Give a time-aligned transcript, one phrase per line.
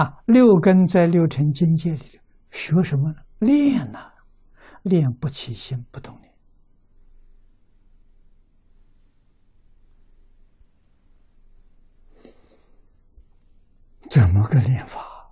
[0.00, 3.16] 啊，六根在六尘境界里学什么呢？
[3.40, 4.10] 练呐，
[4.82, 6.32] 练不起心不动念。
[14.08, 15.30] 怎么个练法？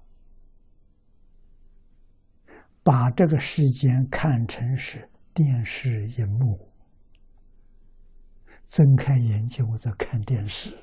[2.82, 6.70] 把这个世间看成是电视荧幕，
[8.66, 10.76] 睁开眼睛我在看电视，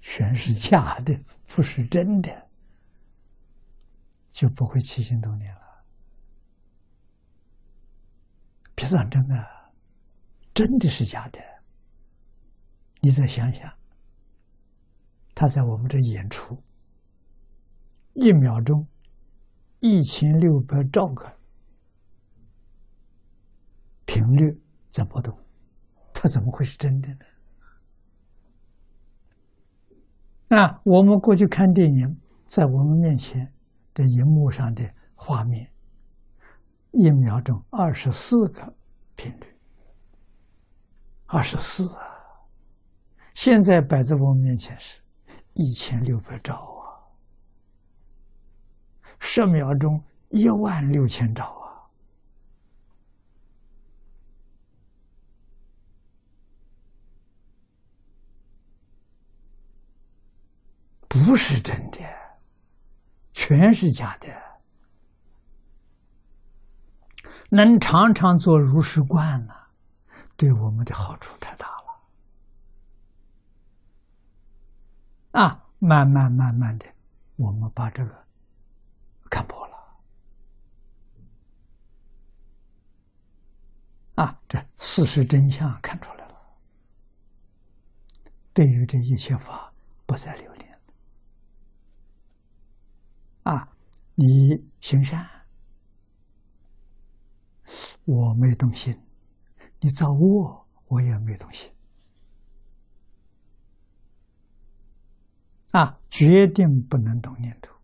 [0.00, 1.14] 全是假的，
[1.46, 2.47] 不是真的，
[4.38, 5.60] 就不会起心动念了。
[8.76, 9.72] 别乱真啊，
[10.54, 11.40] 真的是假的。
[13.00, 13.68] 你再想想，
[15.34, 16.56] 他在我们这演出。
[18.12, 18.86] 一秒钟，
[19.80, 21.36] 一千六百兆个
[24.04, 24.56] 频率
[24.88, 25.36] 在波动，
[26.14, 27.18] 他怎么会是真的呢？
[30.46, 33.52] 那我们过去看电影，在我们面前
[33.98, 35.68] 这荧幕上的画面，
[36.92, 38.72] 一秒钟二十四个
[39.16, 39.58] 频率，
[41.26, 42.06] 二十四啊！
[43.34, 45.02] 现在摆在我们面前是
[45.54, 46.54] 一千六百兆。
[46.54, 46.86] 啊，
[49.18, 51.90] 十秒钟一万六千兆啊！
[61.08, 61.98] 不是真的，
[63.48, 64.28] 全是假的。
[67.48, 69.54] 能常常做如是观呢，
[70.36, 71.86] 对我们的好处太大了。
[75.40, 76.84] 啊，慢慢慢慢的，
[77.36, 78.28] 我们把这个。
[79.30, 79.76] 看破了
[84.16, 84.40] 啊！
[84.48, 86.34] 这事实真相看出来了。
[88.52, 89.72] 对于这一切法，
[90.06, 90.54] 不再留
[93.48, 93.66] 啊！
[94.14, 95.26] 你行善，
[98.04, 98.94] 我没动心；
[99.80, 101.72] 你造恶，我也没动心。
[105.70, 107.74] 啊，决定不能动念头。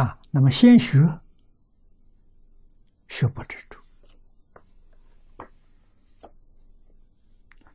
[0.00, 1.20] 啊，那么先学，
[3.06, 3.78] 学不执着，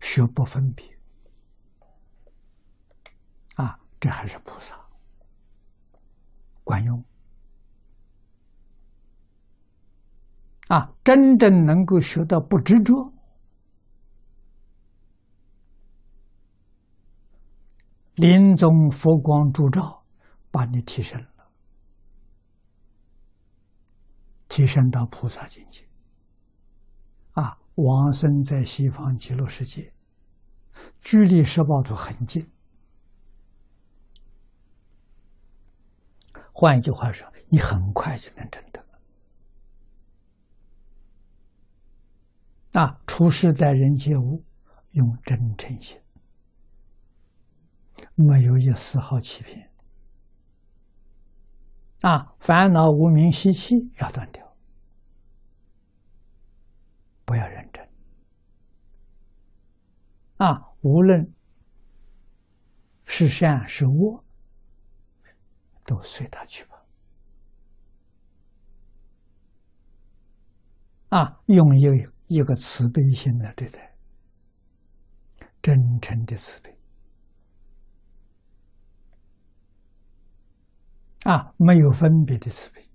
[0.02, 1.00] 学不分别，
[3.56, 4.83] 啊，这还是菩萨
[6.74, 7.04] 管用。
[10.70, 13.14] 啊，真正能够学到不执着，
[18.16, 20.04] 临终佛光烛照，
[20.50, 21.28] 把你提升了。
[24.48, 25.88] 提升到菩萨境界，
[27.34, 29.94] 啊，往生在西方极乐世界，
[31.02, 32.48] 距离十报图很近。
[36.64, 38.82] 换一句话说，你很快就能证得。
[42.80, 44.42] 啊，出世待人接物，
[44.92, 46.00] 用真诚心，
[48.16, 49.70] 没有一丝毫欺骗。
[52.04, 54.56] 啊，烦恼无名习气要断掉。
[57.26, 57.86] 不要认真
[60.38, 60.72] 啊！
[60.80, 61.30] 无论
[63.04, 64.23] 是善是恶，
[65.86, 66.86] 都随他去吧。
[71.10, 71.82] 啊，用一
[72.28, 73.96] 一个慈悲心来对待，
[75.62, 76.78] 真诚的慈悲
[81.24, 82.90] 啊，没有分别的慈悲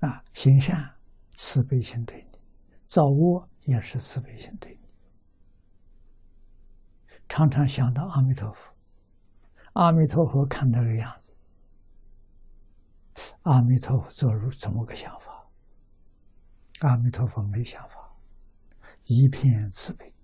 [0.00, 0.94] 啊，行善。
[1.38, 2.38] 慈悲心对你，
[2.86, 4.88] 造恶也是慈悲心对你。
[7.28, 8.72] 常常想到阿弥陀佛，
[9.76, 11.36] 阿弥陀佛看到这个样子，
[13.42, 15.46] 阿弥陀佛做如怎么个想法？
[16.80, 18.16] 阿弥陀佛没想法，
[19.04, 20.14] 一片慈悲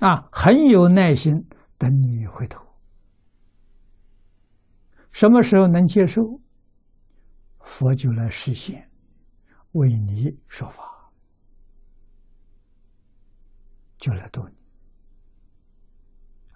[0.00, 1.46] 啊，很有耐心
[1.76, 2.66] 等你回头。
[5.10, 6.40] 什么时候能接受？
[7.60, 8.90] 佛就来实现，
[9.72, 11.12] 为你说法，
[13.98, 14.57] 就来度你。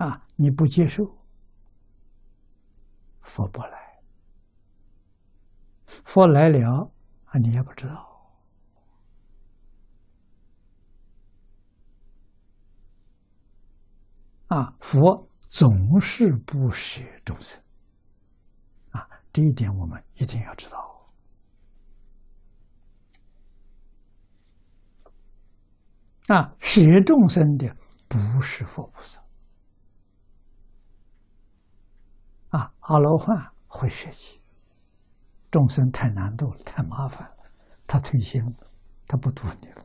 [0.03, 1.05] 啊，你不接受，
[3.21, 4.03] 佛不来。
[5.87, 6.91] 佛来了，
[7.27, 8.11] 啊，你也不知道。
[14.49, 17.63] 啊，佛总是不舍众生。
[18.91, 21.07] 啊，这一点我们一定要知道。
[26.27, 27.73] 啊，舍众生的
[28.09, 29.23] 不是佛菩萨，
[32.83, 34.41] 阿罗汉会舍弃，
[35.51, 37.37] 众生太难度了，太麻烦了，
[37.87, 38.43] 他退心，
[39.07, 39.85] 他不度你了。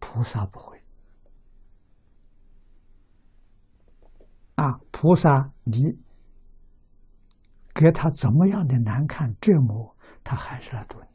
[0.00, 0.82] 菩萨不会。
[4.54, 5.98] 啊，菩萨，你
[7.74, 11.11] 给他怎么样的难堪折磨，他还是来度你。